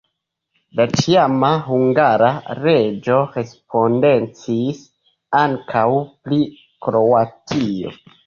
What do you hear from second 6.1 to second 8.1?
pri Kroatio.